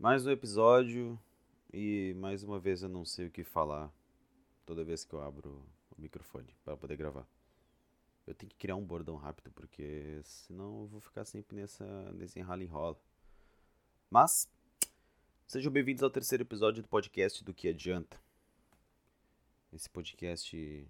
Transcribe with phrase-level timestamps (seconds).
[0.00, 1.20] Mais um episódio
[1.70, 3.92] e mais uma vez eu não sei o que falar
[4.64, 7.28] toda vez que eu abro o microfone para poder gravar.
[8.26, 12.38] Eu tenho que criar um bordão rápido porque senão eu vou ficar sempre nessa nesse
[12.38, 12.98] enrala enrola.
[14.08, 14.50] Mas
[15.46, 18.18] sejam bem-vindos ao terceiro episódio do podcast do que adianta.
[19.70, 20.88] Esse podcast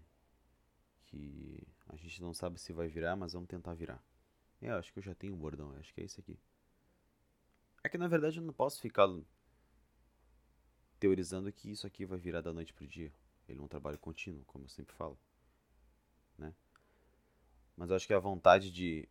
[1.07, 4.01] que a gente não sabe se vai virar, mas vamos tentar virar.
[4.63, 6.39] É, eu acho que eu já tenho um bordão, acho que é esse aqui.
[7.91, 9.09] Que na verdade eu não posso ficar
[11.01, 13.13] teorizando que isso aqui vai virar da noite pro dia.
[13.49, 15.19] Ele é um trabalho contínuo, como eu sempre falo.
[16.39, 16.55] Né?
[17.77, 19.09] Mas eu acho que a vontade de,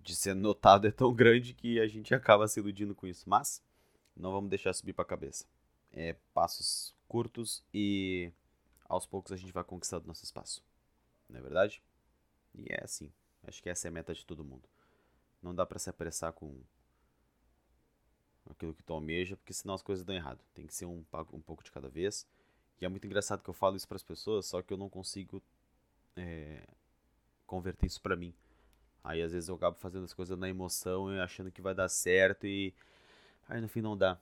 [0.00, 3.28] de ser notado é tão grande que a gente acaba se iludindo com isso.
[3.28, 3.62] Mas
[4.16, 5.46] não vamos deixar subir para a cabeça.
[5.92, 8.32] É passos curtos e
[8.86, 10.64] aos poucos a gente vai conquistando nosso espaço.
[11.28, 11.80] Não é verdade?
[12.54, 13.12] E é assim.
[13.44, 14.68] Acho que essa é a meta de todo mundo.
[15.42, 16.60] Não dá para se apressar com
[18.48, 20.40] aquilo que tu almeja, porque senão as coisas dão errado.
[20.54, 22.26] Tem que ser um, um pouco de cada vez.
[22.80, 24.88] E é muito engraçado que eu falo isso para as pessoas, só que eu não
[24.88, 25.42] consigo
[26.16, 26.66] é,
[27.46, 28.34] converter isso para mim.
[29.04, 31.88] Aí às vezes eu acabo fazendo as coisas na emoção e achando que vai dar
[31.88, 32.74] certo e
[33.48, 34.18] aí no fim não dá.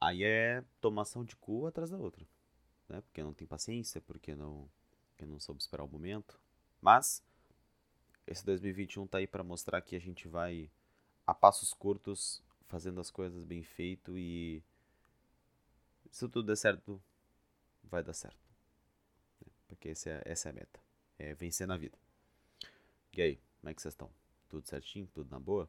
[0.00, 2.24] Aí é tomação de cu atrás da outra,
[2.88, 3.00] né?
[3.02, 4.68] Porque não tem paciência, porque não,
[5.10, 6.40] porque não soube esperar o momento.
[6.80, 7.22] Mas
[8.26, 10.70] esse 2021 tá aí para mostrar que a gente vai
[11.26, 14.62] a passos curtos, fazendo as coisas bem feito e
[16.08, 17.02] se tudo der certo,
[17.82, 18.48] vai dar certo.
[19.66, 20.80] Porque essa é, essa é a meta.
[21.18, 21.98] É vencer na vida.
[23.12, 24.08] E aí, como é que vocês estão?
[24.48, 25.08] Tudo certinho?
[25.08, 25.68] Tudo na boa?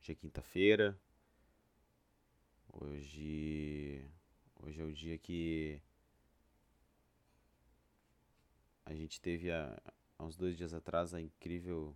[0.00, 0.98] Hoje é quinta-feira.
[2.72, 4.10] Hoje.
[4.56, 5.80] Hoje é o dia que.
[8.86, 9.80] A gente teve a,
[10.18, 11.94] há uns dois dias atrás a incrível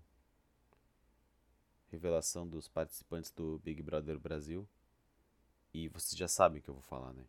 [1.90, 4.66] revelação dos participantes do Big Brother Brasil.
[5.72, 7.24] E vocês já sabem o que eu vou falar, né?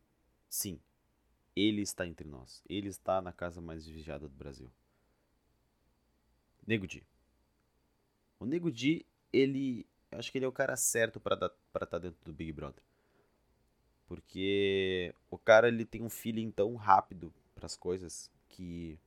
[0.47, 0.79] Sim,
[1.55, 2.63] ele está entre nós.
[2.69, 4.71] Ele está na casa mais vigiada do Brasil.
[6.65, 7.03] Nego Di.
[8.39, 9.85] O Nego Di, ele.
[10.11, 12.81] Eu acho que ele é o cara certo para estar tá dentro do Big Brother.
[14.07, 18.97] Porque o cara ele tem um feeling tão rápido para as coisas que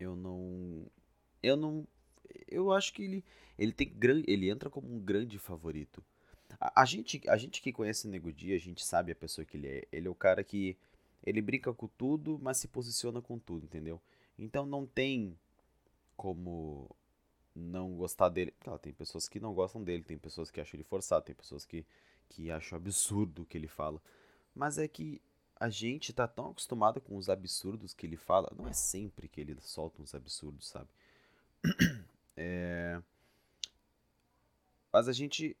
[0.00, 0.86] eu não.
[1.42, 1.86] Eu não.
[2.48, 3.24] Eu acho que ele.
[3.58, 3.92] Ele tem
[4.26, 6.02] Ele entra como um grande favorito.
[6.60, 9.44] A, a, gente, a gente que conhece o Nego Di, a gente sabe a pessoa
[9.44, 9.88] que ele é.
[9.92, 10.76] Ele é o cara que.
[11.24, 14.00] Ele brinca com tudo, mas se posiciona com tudo, entendeu?
[14.38, 15.36] Então não tem
[16.16, 16.94] como
[17.54, 18.54] não gostar dele.
[18.60, 21.64] Claro, tem pessoas que não gostam dele, tem pessoas que acham ele forçado, tem pessoas
[21.64, 21.84] que,
[22.28, 24.00] que acham absurdo o que ele fala.
[24.54, 25.20] Mas é que
[25.58, 28.52] a gente tá tão acostumado com os absurdos que ele fala.
[28.56, 30.88] Não é sempre que ele solta uns absurdos, sabe?
[32.36, 33.00] É...
[34.92, 35.56] Mas a gente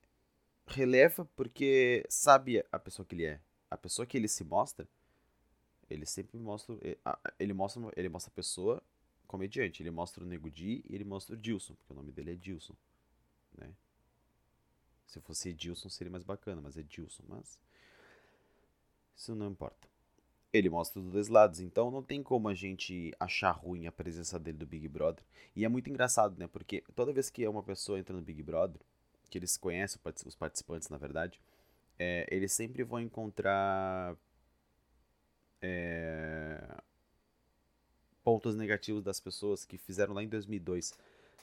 [0.66, 3.40] releva porque sabe a pessoa que ele é.
[3.70, 4.86] A pessoa que ele se mostra,
[5.88, 6.76] ele sempre mostra.
[7.38, 8.82] Ele mostra, ele mostra a pessoa
[9.26, 9.82] comediante.
[9.82, 12.34] Ele mostra o Nego Di e ele mostra o Dilson, porque o nome dele é
[12.34, 12.74] Dilson.
[13.56, 13.72] Né?
[15.06, 17.22] Se fosse Dilson seria mais bacana, mas é Dilson.
[17.28, 17.58] Mas
[19.16, 19.95] isso não importa.
[20.52, 24.38] Ele mostra dos dois lados, então não tem como a gente achar ruim a presença
[24.38, 25.24] dele do Big Brother.
[25.54, 26.46] E é muito engraçado, né?
[26.46, 28.80] Porque toda vez que uma pessoa entra no Big Brother,
[29.28, 31.40] que eles conhecem os participantes, na verdade,
[31.98, 34.16] é, eles sempre vão encontrar
[35.60, 36.62] é,
[38.22, 40.94] pontos negativos das pessoas que fizeram lá em 2002.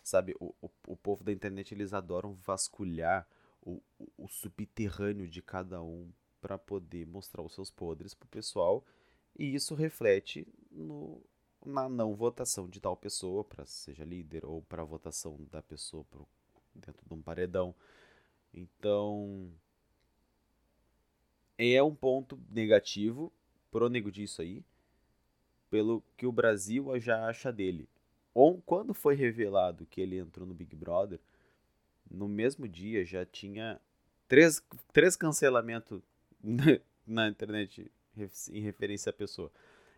[0.03, 3.27] Sabe, o, o, o povo da internet eles adoram vasculhar
[3.61, 6.09] o, o, o subterrâneo de cada um
[6.43, 8.83] para poder mostrar os seus podres pro pessoal
[9.39, 11.21] e isso reflete no,
[11.65, 16.27] na não votação de tal pessoa para seja líder ou para votação da pessoa pro,
[16.75, 17.73] dentro de um paredão.
[18.53, 19.49] Então
[21.57, 23.31] é um ponto negativo
[23.71, 24.61] pro disso aí,
[25.69, 27.87] pelo que o Brasil já acha dele.
[28.33, 31.21] Ou quando foi revelado que ele entrou no Big Brother,
[32.11, 33.79] no mesmo dia já tinha
[34.27, 34.61] três,
[34.91, 36.01] três cancelamentos
[37.07, 37.91] na internet
[38.51, 39.51] em referência à pessoa.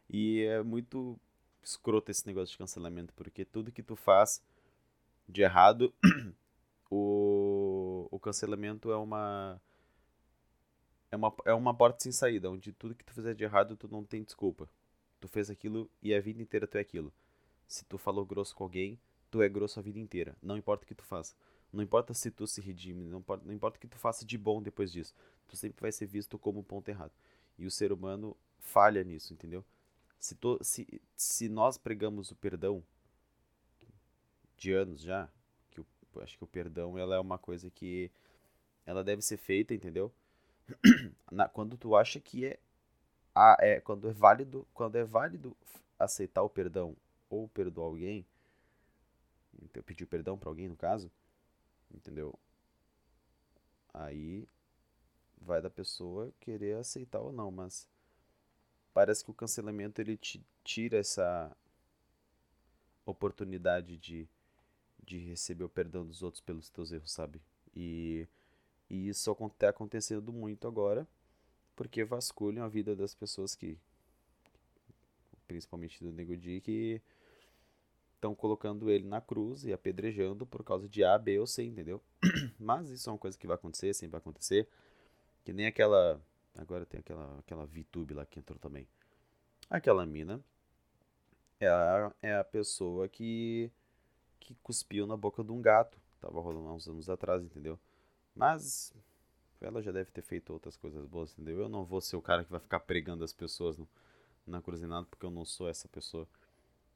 [0.09, 1.19] E é muito
[1.61, 4.41] escroto esse negócio de cancelamento, porque tudo que tu faz
[5.27, 5.93] de errado,
[6.89, 9.59] o, o cancelamento é uma,
[11.11, 13.87] é uma é uma porta sem saída, onde tudo que tu fizer de errado, tu
[13.87, 14.69] não tem desculpa.
[15.19, 17.11] Tu fez aquilo e a vida inteira tu é aquilo.
[17.67, 18.99] Se tu falou grosso com alguém,
[19.31, 20.37] tu é grosso a vida inteira.
[20.41, 21.35] Não importa o que tu faça.
[21.75, 24.37] Não importa se tu se redime, não importa, não importa o que tu faça de
[24.37, 25.13] bom depois disso.
[25.47, 27.11] Tu sempre vai ser visto como um ponto errado.
[27.57, 29.63] E o ser humano falha nisso, entendeu?
[30.19, 32.83] Se, to, se, se nós pregamos o perdão
[34.57, 35.29] de anos já,
[35.69, 35.83] que
[36.21, 38.09] acho que o perdão ela é uma coisa que
[38.85, 40.11] ela deve ser feita, entendeu?
[41.31, 42.59] Na, quando tu acha que é,
[43.33, 45.55] a, é quando é válido, quando é válido
[45.99, 46.95] aceitar o perdão
[47.29, 48.25] ou perdoar alguém,
[49.61, 51.11] então, pedir perdão para alguém no caso,
[51.93, 52.37] entendeu?
[53.93, 54.47] Aí
[55.39, 57.87] vai da pessoa querer aceitar ou não, mas
[58.93, 61.55] parece que o cancelamento ele te tira essa
[63.05, 64.27] oportunidade de,
[65.03, 67.41] de receber o perdão dos outros pelos teus erros, sabe?
[67.75, 68.27] E,
[68.89, 71.07] e isso está acontecendo muito agora,
[71.75, 73.77] porque vasculham a vida das pessoas que,
[75.47, 77.01] principalmente do Nego Di, que
[78.15, 82.01] estão colocando ele na cruz e apedrejando por causa de A, B ou C, entendeu?
[82.59, 84.67] Mas isso é uma coisa que vai acontecer, sempre vai acontecer.
[85.43, 86.21] Que nem aquela.
[86.57, 88.87] Agora tem aquela, aquela VTube lá que entrou também.
[89.69, 90.41] Aquela mina
[91.59, 93.71] é a, é a pessoa que,
[94.39, 95.97] que cuspiu na boca de um gato.
[96.21, 97.79] Tava rolando há uns anos atrás, entendeu?
[98.33, 98.93] Mas
[99.61, 101.59] ela já deve ter feito outras coisas boas, entendeu?
[101.59, 103.87] Eu não vou ser o cara que vai ficar pregando as pessoas no,
[104.45, 106.27] na cruzinada, porque eu não sou essa pessoa.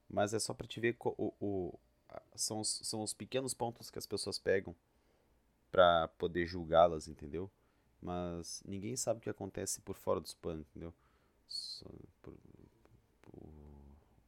[0.09, 1.79] Mas é só pra te ver o, o,
[2.35, 4.75] são, os, são os pequenos pontos que as pessoas pegam
[5.71, 7.50] para poder julgá-las, entendeu?
[8.01, 10.94] Mas ninguém sabe o que acontece por fora dos panos, entendeu?
[12.21, 12.33] Por,
[13.21, 13.50] por,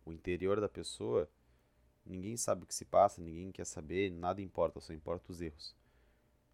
[0.05, 1.29] o interior da pessoa,
[2.05, 5.75] ninguém sabe o que se passa, ninguém quer saber, nada importa, só importa os erros.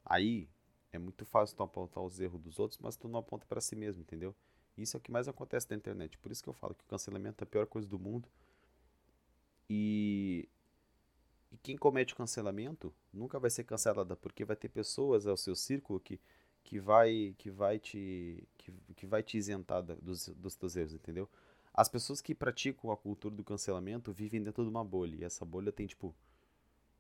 [0.06, 0.48] Aí
[0.92, 3.76] é muito fácil tu apontar os erros dos outros, mas tu não aponta para si
[3.76, 4.36] mesmo, entendeu?
[4.78, 6.18] Isso é o que mais acontece na internet.
[6.20, 8.30] Por isso que eu falo que o cancelamento é a pior coisa do mundo.
[9.70, 10.48] E,
[11.52, 15.56] e quem comete o cancelamento nunca vai ser cancelada, porque vai ter pessoas ao seu
[15.56, 16.20] círculo que,
[16.64, 21.30] que vai que vai te que, que vai te isentar dos, dos teus erros, entendeu?
[21.74, 25.46] As pessoas que praticam a cultura do cancelamento vivem dentro de uma bolha, e essa
[25.46, 26.16] bolha tem tipo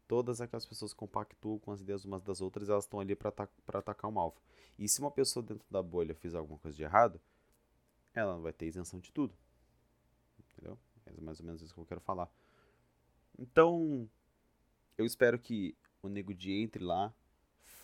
[0.07, 4.09] todas aquelas pessoas compactuam com as ideias umas das outras, elas estão ali para atacar
[4.09, 4.37] um alvo.
[4.79, 7.19] E se uma pessoa dentro da bolha fizer alguma coisa de errado,
[8.13, 9.35] ela não vai ter isenção de tudo.
[10.39, 10.77] Entendeu?
[11.05, 12.31] É mais ou menos isso que eu quero falar.
[13.37, 14.09] Então,
[14.97, 17.13] eu espero que o Nego de entre lá,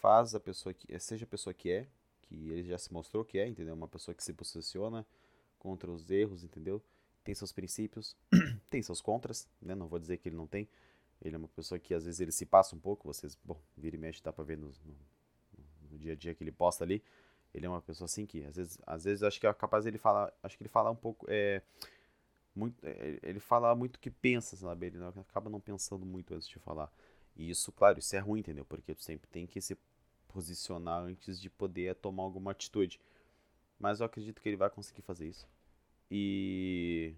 [0.04, 1.88] faz a pessoa que seja a pessoa que é,
[2.24, 3.74] que ele já se mostrou que é, entendeu?
[3.74, 5.06] Uma pessoa que se posiciona
[5.58, 6.84] contra os erros, entendeu?
[7.24, 8.18] Tem seus princípios,
[8.70, 9.74] tem seus contras, né?
[9.74, 10.68] Não vou dizer que ele não tem.
[11.22, 13.96] Ele é uma pessoa que às vezes ele se passa um pouco, vocês, bom, vira
[13.96, 14.98] e mexe, dá pra ver no, no,
[15.90, 17.02] no dia a dia que ele posta ali.
[17.54, 19.98] Ele é uma pessoa assim que, às vezes, às vezes acho que é capaz ele
[19.98, 21.62] falar, acho que ele fala um pouco, é,
[22.56, 24.88] muito, é, ele fala muito o que pensa, sabe?
[24.88, 26.92] Ele acaba não pensando muito antes de falar.
[27.36, 28.66] E isso, claro, isso é ruim, entendeu?
[28.66, 29.78] Porque tu sempre tem que se
[30.28, 33.00] posicionar antes de poder tomar alguma atitude.
[33.80, 35.48] Mas eu acredito que ele vai conseguir fazer isso.
[36.12, 37.16] E.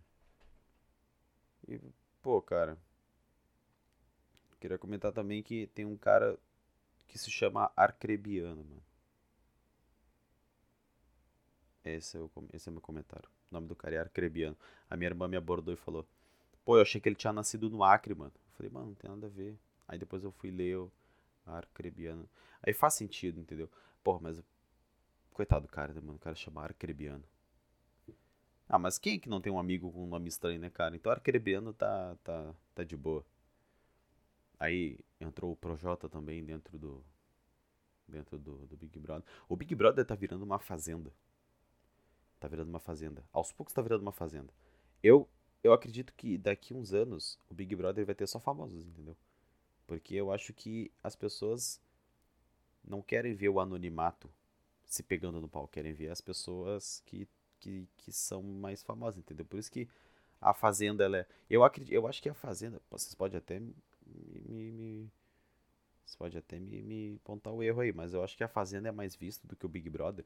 [1.68, 1.80] E,
[2.22, 2.78] pô, cara.
[4.60, 6.40] Queria comentar também que tem um cara
[7.08, 8.84] que se chama Arcrebiano, mano.
[11.84, 13.30] Esse é o, esse é meu comentário.
[13.56, 14.57] Nome do cara é Arcrebiano.
[14.90, 16.06] A minha irmã me abordou e falou:
[16.66, 18.34] Pô, eu achei que ele tinha nascido no Acre, mano.
[18.36, 19.57] Eu falei, mano, não tem nada a ver.
[19.88, 20.92] Aí depois eu fui ler o
[21.46, 22.28] Arcrebiano.
[22.63, 23.69] Aí faz sentido, entendeu?
[24.04, 24.44] Porra, mas.
[25.31, 26.16] Coitado do cara, né, mano?
[26.16, 27.24] O cara chama Arcrebiano.
[28.68, 30.96] Ah, mas quem é que não tem um amigo com um nome estranho, né, cara?
[30.96, 33.24] Então Arcrebiano tá, tá, tá de boa.
[34.60, 37.04] Aí entrou o Projota também dentro do.
[38.08, 39.25] Dentro do, do Big Brother.
[39.50, 41.12] O Big Brother tá virando uma fazenda.
[42.46, 43.24] Tá virando uma fazenda.
[43.34, 44.54] Aos poucos tá virando uma fazenda.
[45.02, 45.28] Eu,
[45.64, 49.18] eu acredito que daqui uns anos o Big Brother vai ter só famosos, entendeu?
[49.88, 51.82] Porque eu acho que as pessoas
[52.84, 54.30] não querem ver o anonimato
[54.86, 57.28] se pegando no pau, querem ver as pessoas que,
[57.60, 59.44] que, que são mais famosas, entendeu?
[59.44, 59.90] Por isso que
[60.40, 61.28] a Fazenda, ela é.
[61.50, 62.80] Eu, acredito, eu acho que a Fazenda.
[62.92, 63.75] Vocês podem até me.
[64.06, 65.12] me, me
[66.06, 68.90] você pode até me, me apontar o erro aí, mas eu acho que a Fazenda
[68.90, 70.25] é mais vista do que o Big Brother.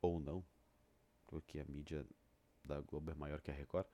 [0.00, 0.42] Ou não
[1.28, 2.04] porque a mídia
[2.64, 3.86] da Globo é maior que a Record.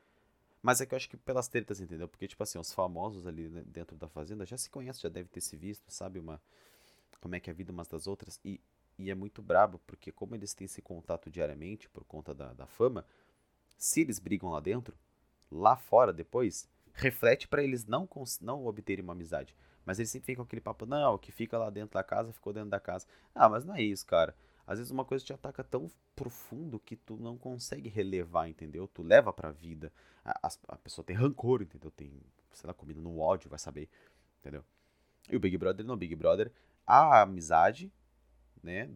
[0.62, 2.08] Mas é que eu acho que pelas tretas, entendeu?
[2.08, 5.42] Porque, tipo assim, os famosos ali dentro da fazenda já se conhecem, já deve ter
[5.42, 6.18] se visto, sabe?
[6.18, 6.40] Uma,
[7.20, 8.40] como é que é a vida umas das outras.
[8.42, 8.58] E,
[8.98, 12.66] e é muito brabo, porque como eles têm esse contato diariamente, por conta da, da
[12.66, 13.04] fama,
[13.76, 14.96] se eles brigam lá dentro,
[15.50, 18.08] lá fora depois, reflete para eles não,
[18.40, 19.54] não obterem uma amizade.
[19.84, 22.52] Mas eles sempre ficam com aquele papo, não, que fica lá dentro da casa, ficou
[22.52, 23.06] dentro da casa.
[23.34, 24.34] Ah, mas não é isso, cara.
[24.66, 28.88] Às vezes uma coisa te ataca tão profundo que tu não consegue relevar, entendeu?
[28.88, 29.92] Tu leva pra vida.
[30.24, 31.90] A, a, a pessoa tem rancor, entendeu?
[31.90, 32.12] Tem,
[32.52, 33.88] sei lá, comida no ódio, vai saber,
[34.40, 34.64] entendeu?
[35.30, 36.50] E o Big Brother não, Big Brother,
[36.86, 37.92] a amizade,
[38.62, 38.90] né?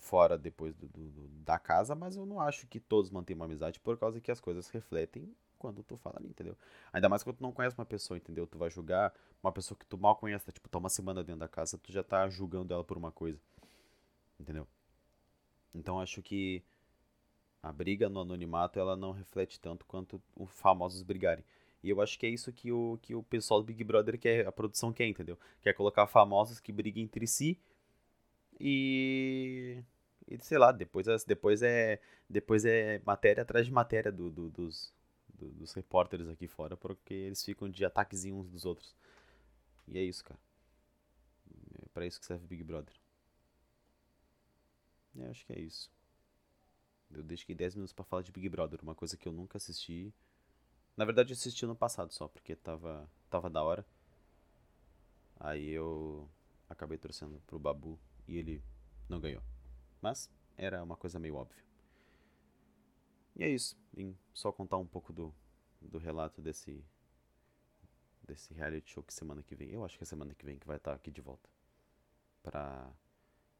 [0.00, 3.80] Fora depois do, do, da casa, mas eu não acho que todos mantêm uma amizade
[3.80, 6.56] por causa que as coisas refletem quando tu fala ali, entendeu?
[6.92, 8.46] Ainda mais quando tu não conhece uma pessoa, entendeu?
[8.46, 11.40] Tu vai julgar uma pessoa que tu mal conhece, tá, tipo, tá uma semana dentro
[11.40, 13.40] da casa, tu já tá julgando ela por uma coisa,
[14.38, 14.68] entendeu?
[15.76, 16.62] Então acho que
[17.62, 21.44] a briga no anonimato ela não reflete tanto quanto os famosos brigarem.
[21.82, 24.46] E eu acho que é isso que o, que o pessoal do Big Brother quer,
[24.46, 25.38] a produção quer, entendeu?
[25.62, 27.58] Quer colocar famosos que briguem entre si
[28.58, 29.82] e.
[30.28, 32.00] E sei lá, depois, depois é.
[32.28, 34.92] Depois é matéria atrás de matéria do, do dos,
[35.28, 38.96] do, dos repórteres aqui fora, porque eles ficam de ataquezinho uns dos outros.
[39.86, 40.40] E é isso, cara.
[41.82, 42.92] É pra isso que serve o Big Brother.
[45.18, 45.90] É, acho que é isso.
[47.10, 50.12] Eu deixei 10 minutos para falar de Big Brother, uma coisa que eu nunca assisti.
[50.96, 53.86] Na verdade, eu assisti no passado só, porque tava, tava da hora.
[55.38, 56.28] Aí eu
[56.68, 58.62] acabei torcendo pro Babu e ele
[59.08, 59.42] não ganhou.
[60.00, 61.64] Mas era uma coisa meio óbvia.
[63.36, 63.76] E é isso.
[63.92, 65.34] Vim só contar um pouco do,
[65.80, 66.84] do relato desse
[68.22, 69.70] desse reality show que semana que vem.
[69.70, 71.48] Eu acho que é semana que vem que vai estar aqui de volta.
[72.42, 72.92] Pra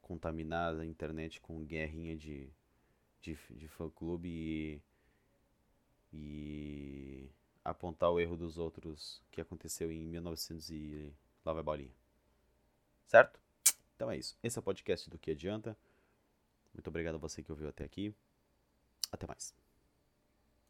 [0.06, 2.48] contaminar a internet com guerrinha de
[3.20, 4.80] de, de fã-clube e,
[6.12, 7.30] e
[7.64, 11.12] apontar o erro dos outros que aconteceu em 1900 e
[11.44, 11.94] lá vai bolinha.
[13.08, 13.40] Certo?
[13.96, 14.36] Então é isso.
[14.42, 15.76] Esse é o podcast do Que Adianta.
[16.72, 18.14] Muito obrigado a você que ouviu até aqui.
[19.10, 19.65] Até mais.